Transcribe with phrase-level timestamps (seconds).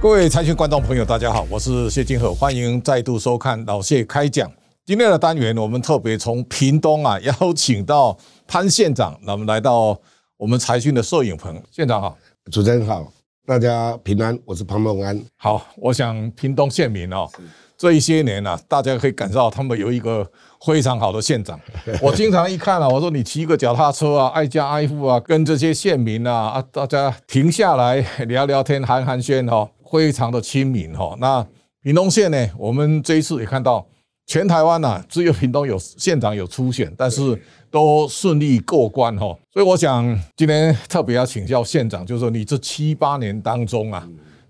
[0.00, 4.48] 各位财经观众朋友，大家好，我是谢金河，欢迎再度收看老谢开讲。
[4.86, 8.16] 今天的单元，我们特别从屏东啊邀请到
[8.46, 9.98] 潘县长，那么来到
[10.36, 11.60] 我们财讯的摄影棚。
[11.72, 12.16] 县长好，
[12.48, 13.12] 主持人好，
[13.44, 15.20] 大家平安，我是潘孟安。
[15.36, 17.28] 好，我想屏东县民哦，
[17.76, 20.24] 这一些年啊，大家可以感受到他们有一个
[20.64, 21.58] 非常好的县长。
[22.00, 27.96] 我经常一看啊，我说你骑个脚踏车啊，挨家挨户啊，跟这些县民啊啊，大家停下来
[28.28, 29.68] 聊聊天，寒寒暄哦。
[29.90, 31.46] 非常的亲民哈，那
[31.82, 32.50] 屏东县呢？
[32.58, 33.86] 我们这一次也看到，
[34.26, 39.26] 全台湾呐，只有屏东有县长有初选，但是都顺利过关哈。
[39.52, 40.04] 所以我想
[40.36, 44.06] 今天特别要请教县长，就是说你这七八年当中啊，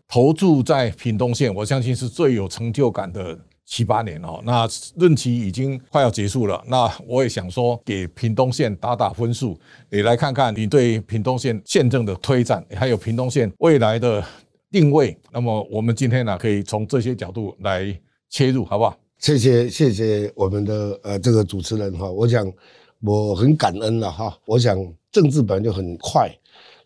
[0.09, 4.41] 投注在屏东县，我相信是最有成就感的七八年哦。
[4.45, 4.67] 那
[4.97, 9.57] 任期已经快要结束了，那我也想说给屏东县打打分数，
[9.91, 14.25] 你来看看你对屏东县县政的推展，还有屏东县未来的。
[14.71, 18.95] 定位，那么我们今天呢，可以从这些角度来切入，好不好？
[19.19, 22.53] 谢谢谢谢我们的呃这个主持人哈，我想
[23.01, 24.39] 我很感恩了哈。
[24.45, 24.79] 我想
[25.11, 26.31] 政治本来就很快，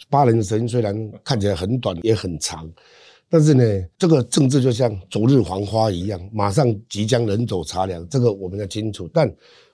[0.08, 2.70] 八年的时间虽然看起来很短也很长，
[3.28, 3.64] 但是呢，
[3.98, 9.10] 这个政治就像昨日黄花一样，马上即将人走茶凉，这个我们要清楚。
[9.12, 9.28] 但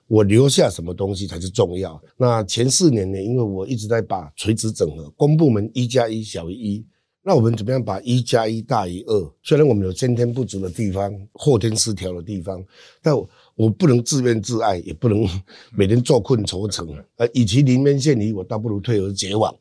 [0.07, 2.01] 我留下什么东西才是重要？
[2.17, 6.85] 那前四年呢，因为我一直在把垂直整合，公部门一加一小于一。
[7.21, 9.33] 那我们怎么样把一加一大于二？
[9.43, 12.63] 虽然我们有先天不足的地方、后天失调的地方，
[13.01, 13.13] 但
[13.55, 15.27] 我不能自怨自艾，也不能
[15.75, 16.87] 每天坐困愁城。
[17.17, 19.53] 呃，与其临渊羡鱼，我倒不如退而结网。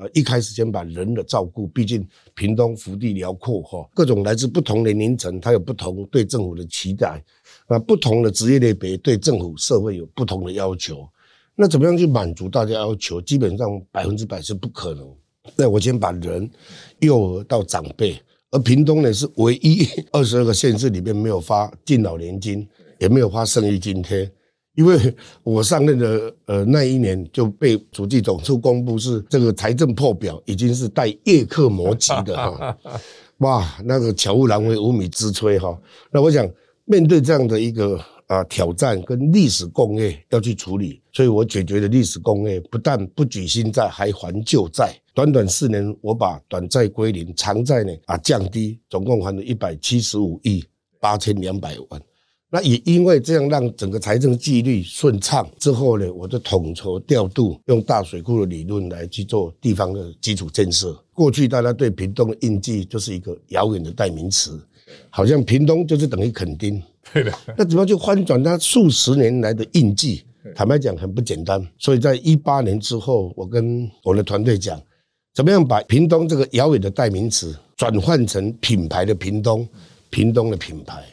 [0.00, 7.22] 呃，一开始先把人的照顾，毕竟屏东福地辽阔哈，各种来自不同年龄层，他有不同对政府的期待。
[7.68, 11.08] 那不同的职业类别对政府社会有不同的要求。
[11.54, 13.20] 那怎么样去满足大家要求？
[13.20, 15.08] 基本上百分之百是不可能。
[15.56, 16.48] 那我先把人，
[17.00, 22.66] 幼儿到长辈，而屏东呢是唯一 二十二个县市里面没有发敬老年金，
[22.98, 24.30] 也没有发生育津贴，
[24.74, 32.78] 因为我上任的呃那一年就被主计总处公布是这个财政破表，已经是带叶克膜级的 哈，
[33.38, 35.78] 哇，那个巧妇难为无米之炊哈。
[36.10, 36.48] 那我想
[36.86, 38.00] 面对这样的一个。
[38.26, 44.98] 啊，挑战跟历史工业要去处理，所以我解决的历史工业不但不举新债，还还旧债。
[45.14, 50.64] 短短四年，我把短债归零，长债呢啊降低，总共还了一百七十五亿
[51.00, 52.02] 八千两百万。
[52.50, 60.92] 那也因为这样，让整个财政纪律顺畅之后呢，我就统筹调度，用大水库的理论来去做地方的基础建设。
[61.12, 64.60] 过去大家对屏东的印记就是一个遥远的代名词，
[65.10, 66.82] 好像屏东就是等于垦丁。
[67.12, 70.24] 对的，那怎么去翻转它数十年来的印记？
[70.54, 71.64] 坦白讲，很不简单。
[71.78, 74.80] 所以在一八年之后，我跟我的团队讲，
[75.34, 79.68] 怎么样把屏东这个遥远的代名词转换成品牌的屏东，
[80.08, 81.04] 屏东的品牌。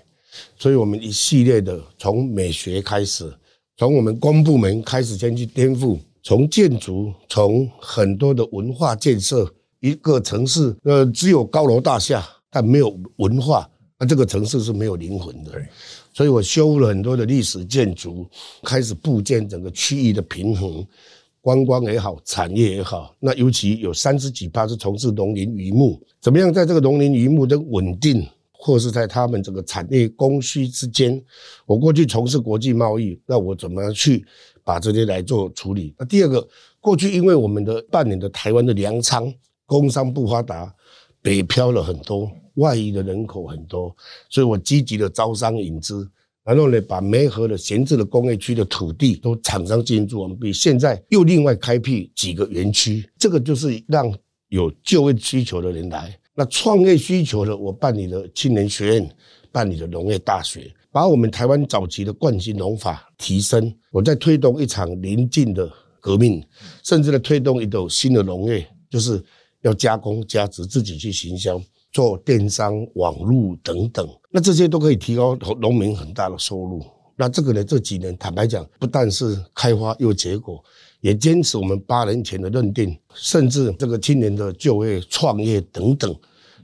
[0.60, 3.34] 所以我们一系列的从美学开始，
[3.78, 13.68] 从我们公部门开始先去颠覆，从建筑，从很多的文化建设，一个城市呃只有高楼大厦，但没有文化。
[13.98, 15.52] 那这个城市是没有灵魂的，
[16.14, 18.28] 所以我修复了很多的历史建筑，
[18.64, 20.86] 开始布建整个区域的平衡，
[21.42, 23.16] 观光也好，产业也好。
[23.20, 31.22] 那尤其有三十几趴是从事农林渔牧，怎么样在这个农林渔牧的稳定，或是在他们这个产业供需之间，
[31.66, 34.26] 我过去从事国际贸易，那我怎么样去
[34.64, 35.94] 把这些来做处理？
[35.98, 36.48] 那第二个，
[36.80, 39.34] 过去因为我们的扮演的台湾的粮仓，
[39.66, 40.74] 工商不发达，
[41.22, 42.32] 北漂了很多。
[42.56, 43.96] 外移的人口很多，
[44.30, 46.06] 所以我积极的招商引资，
[46.44, 54.12] 然后呢，把梅河的闲置的工业区的土地都厂商进驻完毕，现在又另外开辟几个园区，这个就是让
[54.50, 56.18] 有就业需求的人来。
[56.34, 59.16] 那创业需求的，我办理了青年学院，
[59.52, 63.72] 办理了农业大学，把我们台湾早期的惯性农法提升。
[63.92, 66.44] 我在推动一场临近的革命，
[66.84, 69.24] 甚至呢推动一种新的农业，就是
[69.62, 71.62] 要加工加值，自己去行销。
[71.92, 76.82] 做电商、网络等等，那这些都可以提高农民很大的收入。
[77.16, 80.64] 那这个呢，这几年坦白讲，不但是开花有结果，
[81.02, 86.16] 也坚持我们八年前的认定，甚至这个青年的就业、创业等等，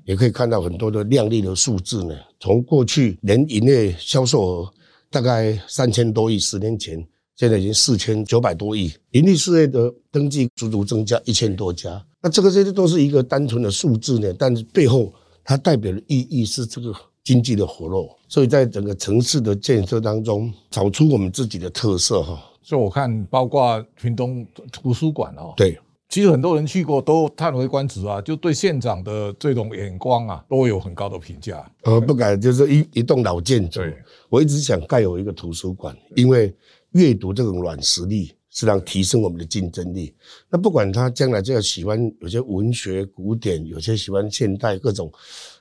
[0.05, 2.15] 也可以看到很多的亮丽的数字呢。
[2.39, 4.73] 从过去年营业销售额
[5.11, 7.05] 大概三千多亿，十年前
[7.37, 12.03] 现在已经四千九百多亿，盈利事业的登记足足增加一千多家。
[12.19, 15.13] 那这个这些都是一个单纯的数字呢，但是背后
[15.43, 16.91] 它代表的意义是这个
[17.23, 18.17] 经济的活络。
[18.27, 22.43] 所以在整个城市的建设当中，找出我们自己的特色哈。
[22.63, 25.79] 所以我看，包括屏东图书馆哦，对，
[26.09, 31.69] 其实很多人去过都叹为观止啊，就对县长的这种眼光啊，都有很高的评价。
[31.83, 33.93] 呃，不敢，就是一一栋老建筑对，
[34.29, 36.55] 我一直想盖有一个图书馆，因为
[36.91, 40.11] 阅读这种软实力是让提升我们的竞争力。
[40.49, 45.11] 那不管他将来就要喜欢有些文学古典，有些喜欢现代各种，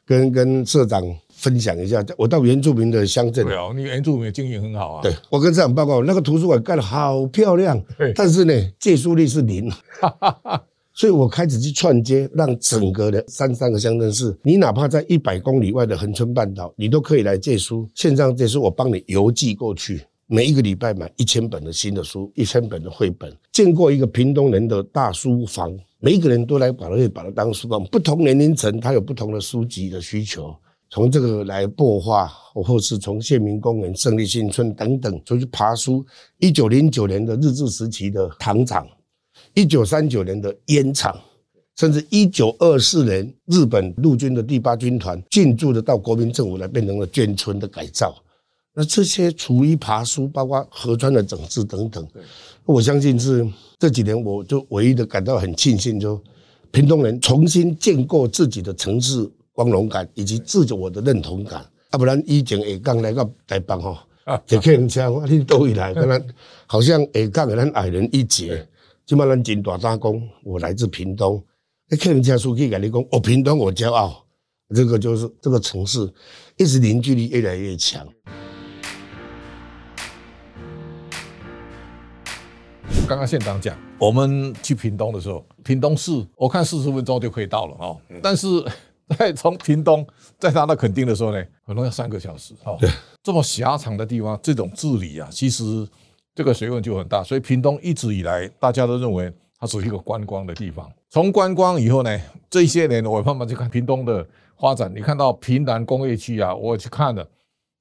[0.07, 2.03] 跟跟社长分享一下。
[2.17, 5.03] 我到原住民的乡镇对，啊，你原住民的经营很好啊。
[5.03, 7.79] 对我跟社长报告，那个图书馆盖得好漂亮，
[8.15, 9.71] 但是呢，借书率是零。
[10.99, 20.01] 所以我开始去串接，让整个的三三个乡镇市，你哪怕在一百公里外的恒春半岛，你都可以来借书，线上借书，我帮你邮寄过去。
[20.29, 23.33] 每一个礼拜买一千本的新的书，一千本的绘本。
[23.53, 27.85] 见过一个屏东人的大书房，每一个人都来把它把它当书房。
[27.85, 30.53] 不同年龄层，他有不同的书籍的需求。
[30.91, 36.05] 从这个来擘画，或是从县民公园、胜利新村等等，出去爬书。
[36.39, 38.85] 一九零九年的日治时期的糖厂，
[39.55, 41.17] 一九三九年的烟厂，
[41.77, 48.13] 甚至一九二四年日本陆军的第八军团进驻的到国民政府来变成了眷村的改造。
[48.79, 52.07] 那这些厨艺爬书，包括河川的整治等等，
[52.67, 56.23] 我相信是这几年我就唯一的感到很庆幸，就
[56.71, 61.65] 屏东人重新建构自己的城市光荣感以及自我的认同感。
[61.93, 63.97] 要不然以前下港来到台北吼，
[64.45, 66.23] 就客人车，我你倒回来，跟咱
[66.67, 68.69] 好像下港的咱矮人一截。
[69.07, 71.43] 今麦咱真大大讲，我来自屏东，
[71.89, 74.23] 那客人家书记跟你讲，我屏东我骄傲，
[74.75, 76.13] 这个就是这个城市
[76.59, 78.07] 一直凝聚力越来越强。
[83.07, 88.49] 刚刚县长讲，我们去屏东的时候，屏东市我看四十分钟就可以到了哦，但是
[89.17, 90.05] 在从屏东
[90.41, 92.77] 再到垦丁的时候呢，可能要三个小时哦。
[92.81, 92.91] 对，
[93.23, 95.87] 这么狭长的地方，这种治理啊，其实
[96.35, 97.23] 这个学问就很大。
[97.23, 100.91] 所以屏东一直以来，大家都认为它是一个观光的地方。
[101.09, 102.21] 从观光以后呢，
[102.51, 104.27] 这些年我慢慢去看屏东的
[104.59, 107.25] 发展，你看到屏南工业区啊，我去看了。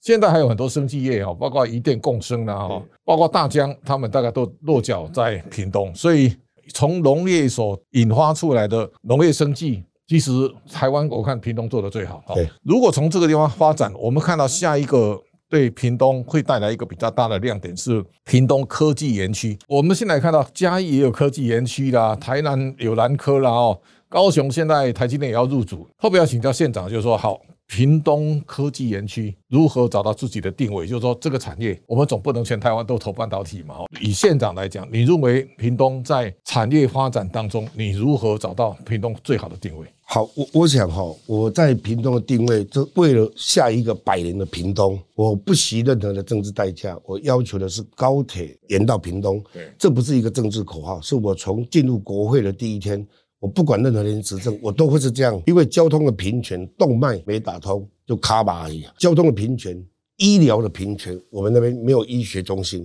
[0.06, 6.32] 现在还有很多生技业哈，包括一电共生啦，哈，包括大疆，他们大概都落脚在屏东，所以
[6.72, 10.32] 从农业所引发出来的农业生技，其实
[10.72, 12.24] 台湾我看屏东做的最好。
[12.36, 15.20] 对，如果从这个地方发展，我们看到下一个
[15.50, 19.58] 对屏东会带来一个比较大的亮点是屏东科技园区。
[19.68, 25.88] 我们现在看到嘉义也有科技园区啦，台南有南科啦，哦，高雄现在台积电也要入主。
[25.98, 27.42] 后边要请教县长，就是说好。
[27.68, 30.88] 屏东科技园区如何找到自己的定位？
[30.88, 33.76] 就是说，这个产业我们总不能全台湾都投半导体嘛。
[34.00, 39.88] 以县长来讲，你认为屏东在产业发展当中，你如何找到屏东最好的定位？
[40.08, 49.44] 好，我我想哈，我在屏东的定位，这为了下一个百年的屏东，我不惜任何的政治代价，我要求的是高铁延到屏东。
[49.52, 53.06] 对，这不是一个政治口号，是我从进入国会的第一天。
[53.46, 58.84] 我不管任何人执政，我都会是这样，因为交通的平权，动脉没打通就卡巴而已。
[58.98, 59.86] 交通的平权，
[60.18, 62.84] 医疗的平权，我们那边没有医学中心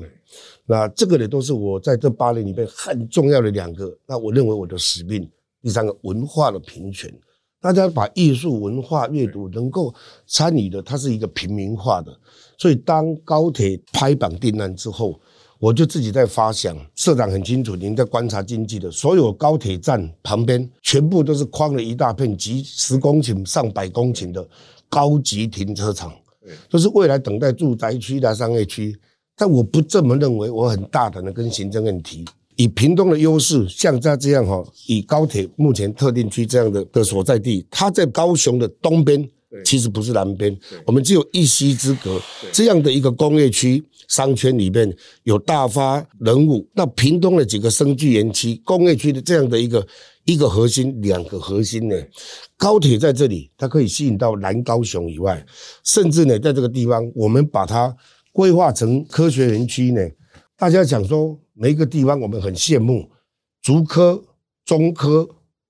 [0.67, 3.91] 那这个呢，都是我在这八年里面很重要的两个。
[4.07, 5.27] 那我认为我的使命，
[5.63, 7.11] 第三个文化的平权，
[7.59, 9.95] 大家把艺术、文化、阅读能够
[10.27, 12.15] 参与的，它是一个平民化的。
[12.59, 15.19] 所以当高铁拍板定案之后。
[15.61, 24.49] 我就自己在发想，社长很清楚，您在观察经济的，所有高铁站旁边全部都是框了一大片几十公顷、上百公顷的
[24.89, 26.11] 高级停车场，
[26.71, 28.99] 都是未来等待住宅区的商业区。
[29.37, 32.25] 但我不这么认为，我很大胆的跟行政院提，
[32.57, 39.29] 以屏东的优势，像他这样哈，以高铁目前特定区这样的的所在地，它在高雄的东边。
[39.65, 42.21] 其实不是南边，我们只有一溪之隔。
[42.53, 49.85] 这样的一个工业区商圈里面有大发人物，那屏东的几个生技园区、工业区的这样的一个
[50.25, 51.97] 一个核心、两个核心呢，
[52.57, 55.45] 高铁在这里，它可以吸引到南高雄以外，
[55.83, 57.93] 甚至呢，在这个地方，我们把它
[58.31, 60.01] 规划成科学园区呢。
[60.57, 63.11] 大家讲说，每一个地方我们很羡慕，
[63.63, 64.23] 竹科、
[64.65, 65.29] 中科、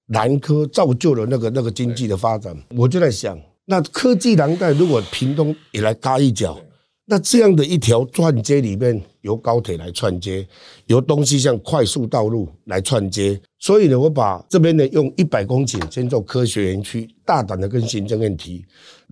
[0.08, 3.40] 南科造就了那个那个经济的发展，我就在想。
[3.70, 6.58] 那科技廊带如果屏东也来搭一脚，
[7.04, 10.44] 那这样的一条串接里面由高铁来串接，
[10.86, 18.64] 由东西向快速道路来串接，所以呢，我把这边呢用一百公顷先做科学园区，大胆的跟行政院提，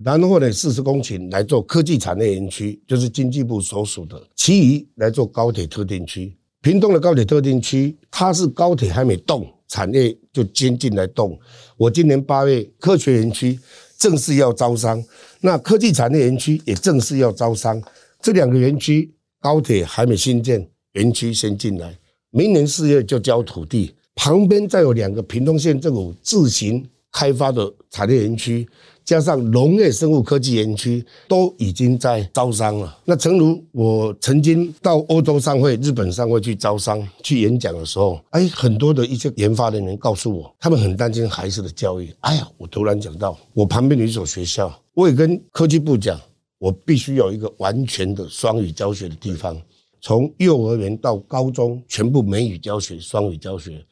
[0.03, 6.35] 然后呢四十公顷来做科技产业园区，就是经济部所属的，其余来做高铁特定区。
[6.59, 11.39] 屏东的高铁特定区，它是高铁还没动，产业就先进来动。
[11.77, 13.57] 我今年八月科学园区。
[13.99, 15.03] 正式要招商，
[15.41, 17.79] 那科技产业园区也正式要招商。
[18.21, 21.95] 这两个园区高铁还没新建，园区先进来，
[22.31, 28.67] 明年四月就交土地，旁边再有两个平东县政府自行开发的产业园区。
[29.09, 32.95] 加上农业生物科技园区都已经在招商了。
[33.05, 42.13] 那诚如我曾经到欧洲商会、日本商会去招商、去演讲的时候，哎，很多的一些研发人员告诉我，他们很担心孩子的教育。
[42.19, 46.21] 哎呀，我突然讲到，我旁边有一所学校，我也跟科技部讲，
[46.59, 49.59] 我必须有一个完全的双语教学的地方，
[50.01, 53.83] 从幼儿园到高中全部美语教学、双语教学。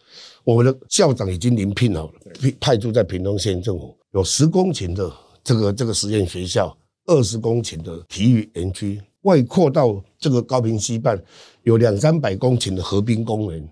[0.44, 2.14] 我们的校长已经临聘好了，
[2.60, 3.97] 派驻在屏东县政府。
[4.14, 5.12] 有十公顷的
[5.44, 11.22] 这个这个实验学校，二十公顷的体育园区，外扩到这个高平西半，
[11.64, 13.70] 有两三百公顷的河滨公园。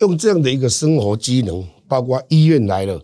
[0.00, 3.02] 用这样的一个生活机能，包括医院来了，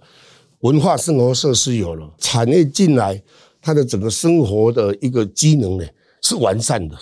[0.60, 3.22] 文化生活设施有了，产业进来，
[3.60, 5.86] 它的整个生活的一个机能呢
[6.20, 6.96] 是完善的。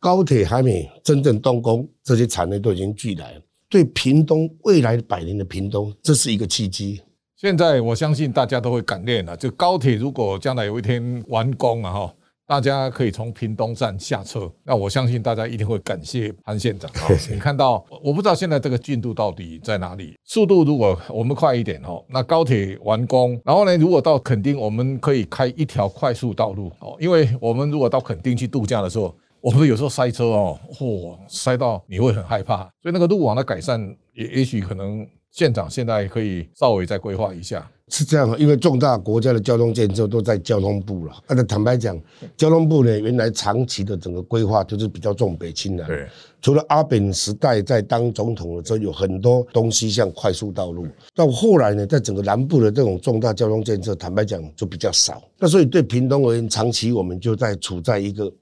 [0.00, 3.42] 高铁还没真正动工，这些产业都已经聚来了。
[3.68, 7.00] 对屏东未来百年的屏东，这是一个契机。
[7.40, 12.14] 现在我相信大家都会感念了，就高铁如果将来有一天完工了哈，
[12.46, 16.90] 大家可以从屏东站下车，那我相信大家一定会感谢潘县长。
[17.32, 20.14] 你看到，我不知道现在这个进度到底在哪里？
[20.26, 33.80] 速度如果我们快一点哦，那高铁完工，然后呢，如果到垦丁，我们可以开一条快速道路哦，因为我们如果到垦丁去度假的时候，我们有时候塞车哦，嚯，塞到你会很害怕，所以那个路网的改善
[34.12, 35.08] 也也许可能。
[35.30, 41.12] 县长现在可以稍微再规划一下，是这样，因为重大国家的交通建设都在交通部了。
[41.28, 41.98] 那坦白讲，
[42.36, 45.86] 交通部呢，原来长期的整个规划就是比较重北轻南。
[45.86, 46.08] 对，
[46.42, 55.22] 除了阿扁时代在当总统的时候，有很多东西像快速道路，到后来呢，在整个南部的这种重大交通建设，坦白讲就比较少。
[55.38, 58.32] 那所以对屏东而言，长期我们就在处在一个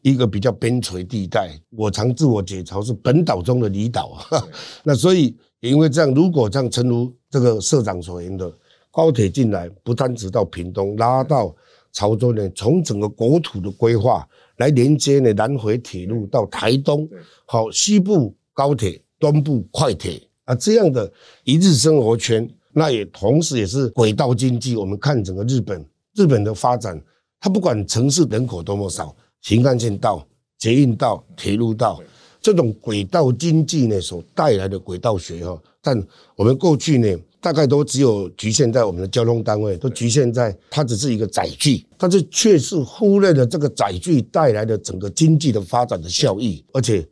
[0.00, 1.50] 一个比较边陲地带。
[1.76, 4.42] 我常自我解嘲是本岛中的离岛啊。
[4.82, 5.36] 那所以。
[5.60, 8.52] 因为这样，如果像诚如这个社长所言的，
[8.92, 11.54] 高铁进来，不单只到屏东，拉到
[11.92, 14.26] 潮州呢，从整个国土的规划
[14.58, 17.08] 来连接呢，南回铁路到台东，
[17.44, 21.10] 好，西部高铁，东部快铁啊，这样的
[21.44, 24.76] 一日生活圈，那也同时也是轨道经济。
[24.76, 25.84] 我们看整个日本，
[26.14, 27.00] 日本的发展，
[27.40, 30.24] 它不管城市人口多么少，新干线道、
[30.56, 32.00] 捷运道、铁路道。
[32.40, 36.00] 这种轨道经济呢所带来的轨道学哈，但
[36.36, 47.06] 我们过去呢大概都只有局限在我们的交通单位，都局限在它只是一个载具，但是却是忽略了这个载具带来的整个经济的发展的效益，而且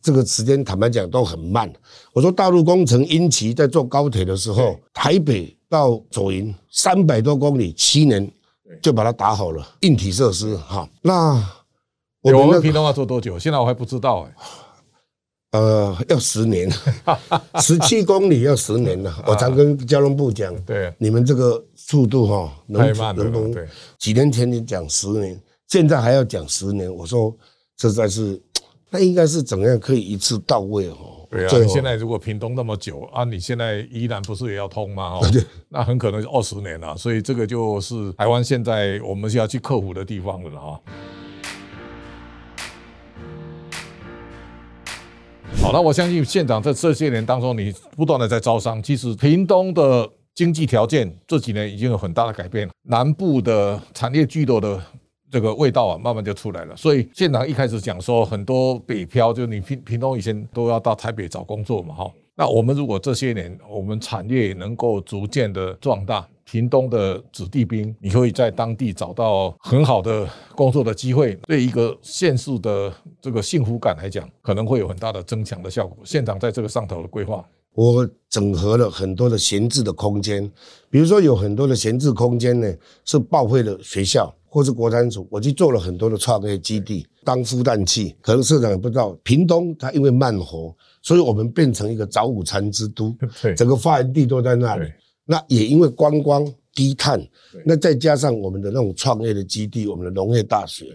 [0.00, 1.70] 这个时间坦白讲都很慢。
[2.12, 8.30] 我说大陆工程因其在做高铁的时候，台北到左营三百多公里，七年
[8.82, 11.55] 就把它打好了硬体设施哈，那。
[12.34, 13.38] 我们平东要做多久？
[13.38, 14.34] 现在我还不知道哎。
[15.52, 16.68] 呃，要十年，
[17.62, 19.24] 十七公里要十年了。
[19.26, 23.24] 我常跟交通部讲，对，你们这个速度哈，太慢了。
[23.54, 23.66] 对，
[23.96, 27.34] 几年前你讲十年，现在还要讲十年，我说
[27.78, 28.38] 实在是，
[28.90, 31.26] 那应该是怎样可以一次到位哦？
[31.30, 35.14] 对啊，现在如果屏东那么久啊，你现在依然不是也要通吗？
[35.22, 35.26] 哦，
[35.70, 36.94] 那很可能是二十年了。
[36.98, 40.80] 所以这个就是台湾现在我们需要去克服的地方了哈。
[45.62, 48.80] 好，那我相信县长在这些年当中，你不断的在招商。
[48.82, 54.80] 其实屏东的经济条件这几年已经有很大的改变了，南部的产业聚落的
[55.30, 56.76] 这个味道啊，慢慢就出来了。
[56.76, 62.10] 所以县长一开始讲说，很多北漂，就你平屏东以前都要到台北找工作嘛，哈。
[62.36, 66.28] 那我们如果这些年我们产业能够逐渐的壮大。
[66.48, 70.24] 屏东的子弟兵，你会在当地找到很好的
[70.54, 75.98] 工作的机会，对一个县市的这个幸福感来讲，可能会有很大的增强的效果。
[76.04, 77.44] 县长在这个上头的规划，
[77.76, 80.50] 我整合了很多的闲置的空间，
[80.90, 88.16] 比如说有很多的闲置空间呢，是报废的学校或是国产组，我去做了很多的创业基地当孵蛋器。
[88.22, 93.14] 可能社长也不知道，屏东它因为慢活，所以我们变成一个早午餐之都，
[93.54, 94.90] 整个发源地都在那里。
[95.26, 97.20] 那也因为观光低碳，
[97.64, 100.86] 那再加上我们的那种创业的基地，我们的农业大学，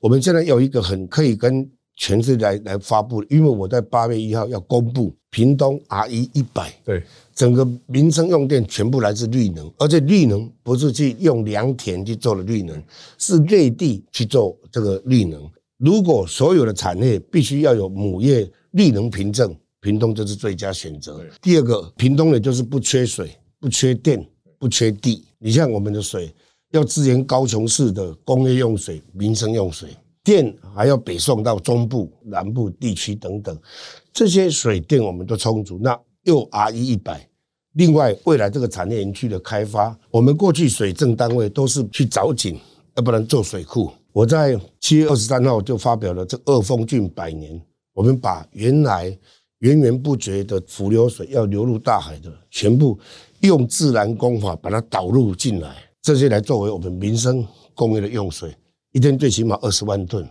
[0.00, 1.68] 我们现在有一个很可以跟
[2.00, 7.02] 全是来来发布，因为我在八月一号要公布屏东 R 一一百，对，
[7.34, 12.82] 整个民生用电全部来自绿能，而且绿能不是去用良田去做的绿能，
[13.18, 15.46] 是内地去做这个绿能。
[15.76, 21.22] 如果所有的产业必须要有母业绿能凭证，屏东就是最佳选择。
[21.42, 23.30] 第二个，屏东也就是不缺水。
[23.62, 24.26] 不缺电，
[24.58, 25.22] 不缺地。
[25.38, 26.34] 你像我们的水，
[26.70, 29.90] 要支援高雄市的工业用水、民生用水，
[30.22, 33.58] 电还要北送到中部、南部地区等等，
[34.12, 35.78] 这些水电我们都充足。
[35.82, 37.26] 那又 R 一一百。
[37.74, 42.58] 另外，未来这个产业园区的开发，我们过去水政单位都是去找井，
[42.96, 43.90] 要不然做水库。
[44.12, 47.60] 我在七月二十三号就发表了这二峰郡百年，
[47.94, 49.16] 我们把原来
[49.60, 52.98] 源源不绝的浮流水要流入大海的，全部
[53.42, 58.52] 用自然工法把它导入进来，这些来作为我们民生工业的用水，
[58.92, 60.24] 一天最起码二十万吨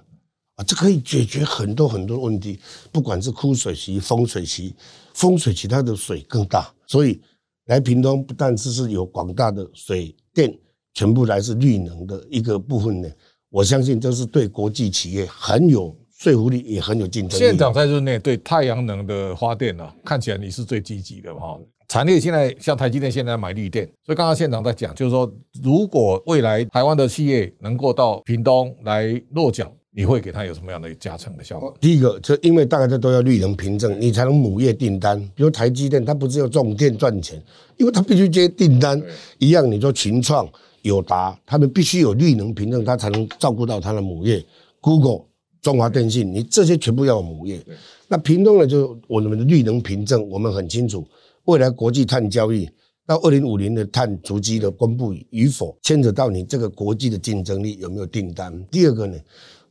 [0.56, 2.60] 啊，这可以解决很多很多问题，
[2.92, 4.76] 不管是枯水期、丰水期，
[5.14, 7.22] 丰水期它的水更大，所以。
[7.66, 10.52] 来屏东不但只是有广大的水电，
[10.96, 13.08] 全部来自绿能的一个部分呢。
[13.52, 17.44] 我相信这是对国际企业很有说服力，也很有竞争力。
[17.46, 21.60] 县长在任内对太阳能的发电呢，看起来你是最积极的哈。
[21.90, 25.30] 产业现在像台积电现在买绿电，所以刚刚县长在讲，就是说
[25.62, 29.70] 如果未来台湾的企业能够到屏东来落脚。
[29.92, 31.76] 你会给他有什么样的加成的效果？
[31.82, 35.20] 第一个，就因为大家都要绿能凭证，你才能母业订单。
[35.36, 37.42] 比如台积电，它不是要种电赚钱，
[37.76, 39.02] 因为它必须接订单。
[39.40, 40.48] 一样，你说群创、
[40.84, 44.42] 友达，他们必须有绿能凭证，它才能照顾到它的母业。
[44.80, 45.26] Google、
[45.60, 47.60] 中华电信，你这些全部要有母业。
[48.08, 48.68] 那屏东呢？
[48.68, 51.06] 就我们的绿能凭证，我们很清楚，
[51.50, 52.70] 未来国际碳交易
[53.08, 58.64] 到二零五零的碳足迹的公布与否，牵扯到你这个国际的竞争力有没有订单。
[58.66, 59.18] 第二个呢？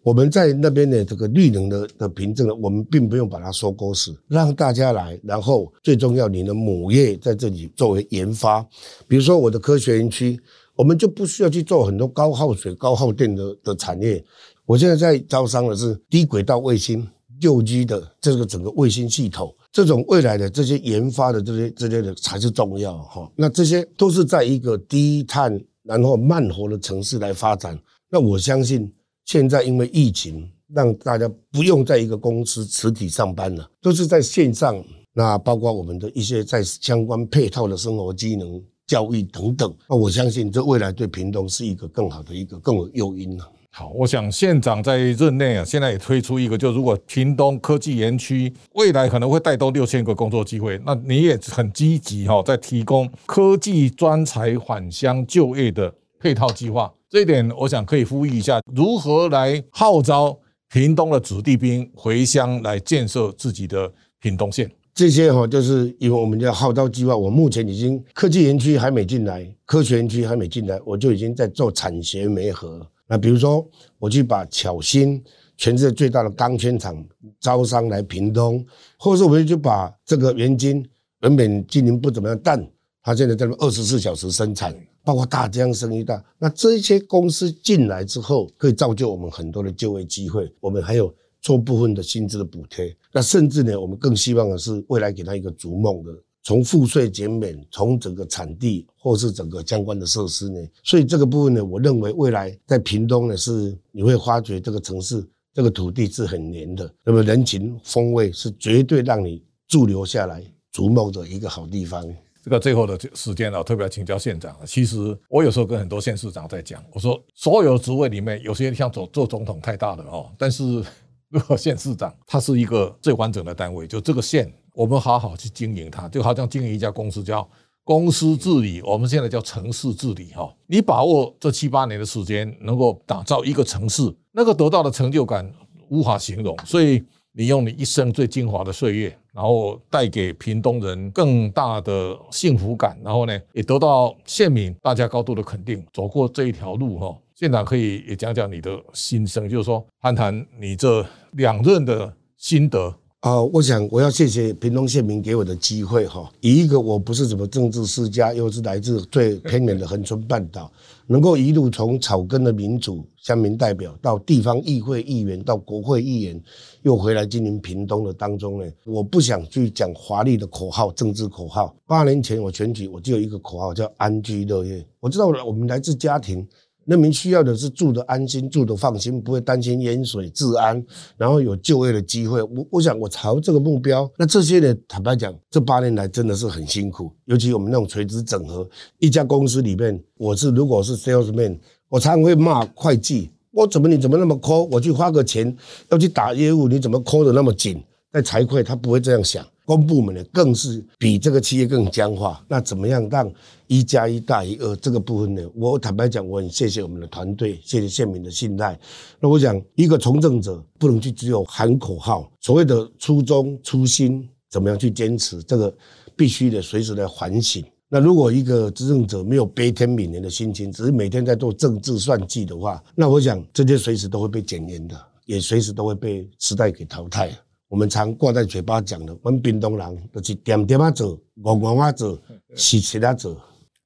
[0.02, 8.60] 我们在那边的这个绿能的的凭证呢，我们并不用把它收购死，让大家来，然后最重要，你的母业在这里作为研发，
[9.06, 10.40] 比如说我的科学园区，
[10.74, 14.24] 我们就不需要去做很多高耗水、高耗电的的产业。
[14.66, 17.06] 我现在在招商的是低轨道卫星、
[17.40, 23.30] 六 G 的这个整个卫星系统，这种未来的这些研发的这些这些的才是重要哈。
[23.36, 27.78] 那这些都是在一个低碳然后慢活的城市来发展，
[28.10, 28.92] 那我相信。
[29.24, 34.82] 现在因为疫情，让大家不用在一个公司实体上班了，都是在线上。
[35.12, 39.72] 那包括我们的一些在相关配套的生活机能、教育等等。
[39.88, 43.52] 那我相信这未来对屏东是一个更好的一个更有诱因了。
[43.70, 56.92] 好，我想县长在任内啊，现在也推出一个，就如果屏东科技园区未来可能会带动六千个工作机会，那你也很积极哈，在提供科技专才返乡就业的配套计划。
[57.08, 60.36] 这一点，我想可以呼吁一下，如何来号召
[60.70, 64.68] 屏东的子弟兵回乡来建设自己的屏东县？
[64.92, 67.16] 这些哈，就是因为我们叫号召计划。
[67.16, 72.84] 我目前已经科技园区还没进来，科学园区还没进来，我就已经在做产学媒合。
[73.08, 73.68] 那比如说，
[73.98, 75.20] 我去把巧芯
[75.56, 77.04] 全世界最大的钢圈厂
[77.40, 78.64] 招商来屏东，
[78.98, 80.86] 或者是我们就把这个元金
[81.22, 82.70] 原本经营不怎么样，但
[83.02, 84.74] 它现在在二十四小时生产。
[85.04, 90.52] 包括大江生意大，那这些公司进来之后，可以造就我们很多的就业机会。
[90.60, 96.12] 我们还有做部分的薪资的补贴，那甚至呢，我们更希望的是未来给他一个逐梦的，
[96.48, 100.58] 从赋税减免，从整个产地或是整个相关的设施呢。
[100.82, 112.02] 所以这个部分呢，我认为未来在屏东呢，是你会发觉这个城市这个土地是很黏的，那么人情风味是绝对让你驻留下来逐梦的一个好地方。
[112.42, 114.56] 这个最后的时间呢，特别要请教县长。
[114.64, 114.96] 其实
[115.28, 120.32] 我有时候跟很多县市长在讲，我说所有职位里面，有些像做做总统太大了哦。
[120.38, 120.82] 但是
[121.28, 127.48] 如果县市长，他是一个最完整的单位，就这个县，我们好好去经营它，就好像经营一家公司，叫
[127.82, 128.80] 公司治理。
[128.82, 130.48] 我们现在叫城市治理哈。
[130.68, 135.52] 你把握这七八年的时间，能够打造一个城市，那个得到的成就感
[135.88, 136.56] 无法形容。
[136.64, 137.04] 所以。
[137.32, 145.80] 你用你一生最精华的岁月，然后带给屏东人更大的幸福感，然后呢，也得到县民大家高度的肯定。
[145.92, 152.92] 走过这一条路，哈，县长可以也讲讲你的心声，就是说谈谈你这两任的心得。
[153.20, 160.70] 啊，我想我要谢谢屏东县民给我的机会哈，以一个我不是什么政治世家，又是来自最偏远的恒春半岛，
[161.08, 166.40] 能够一路从草根的民主乡民代表到地方议会议员，到国会议员，
[166.82, 171.74] 又回来经营屏东的当中呢，我不想去讲华丽的口号，政治口号。
[171.88, 174.86] 八年前我选举，我就有一个口号叫安居乐业。
[175.00, 176.46] 我知道我们来自家庭。
[176.88, 180.82] 人民需要的是住的安心、住的放心，不会担心淹水、治安，
[181.18, 182.42] 然后有就业的机会。
[182.42, 184.10] 我我想我朝这个目标。
[184.16, 184.74] 那这些呢？
[184.88, 188.66] 坦白讲，这八年来真的是很辛苦，尤其我们那种垂直整合，
[189.00, 191.58] 一家公司里面，我是如果是 salesman，
[191.90, 194.64] 我常常会骂会计，我怎么你怎么那么抠？
[194.72, 195.54] 我去花个钱
[195.90, 197.84] 要去打业务，你怎么抠的那么紧？
[198.10, 199.46] 在财会他不会这样想。
[199.68, 202.42] 公部门呢，更是比这个企业更僵化。
[202.48, 203.30] 那怎么样让
[203.66, 204.74] 一加一大于二？
[204.76, 208.80] 这个部分呢，我坦白讲，我很谢谢我们的团队，谢谢县民的信赖。
[209.20, 215.42] 那我讲，一个从政者不能去只有喊口号，所谓的初衷初心，怎么样去坚持？
[215.42, 215.70] 这个
[216.16, 217.62] 必须的随时的反省。
[217.90, 227.30] 那如果一个执政者没有悲天悯人的心情，只是每天在做政治算计的话，那我想这些随时都会被检验的，也随时都会被时代给淘汰。
[227.68, 232.18] 我们常挂在嘴巴讲的，我们屏东人就是点点啊做，硬硬啊做，
[232.56, 233.36] 实实啊做。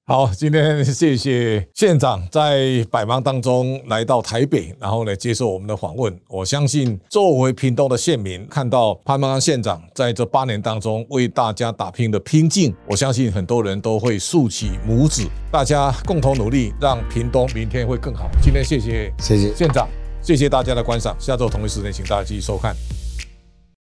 [0.04, 6.16] 好，今天谢谢县长在百忙当中来到台北，然后呢接受我们的访问。
[6.28, 18.30] 我相信作为屏东的县民，看到潘邦安县长在这八年当中为大家打拼的拼劲，我相信很多人都会竖起拇指，大家共同努力，让屏东明天会更好。
[18.40, 19.88] 今天谢谢谢谢县长，
[20.20, 22.76] 谢谢大家的观赏，下周同一时间请大家继续收看。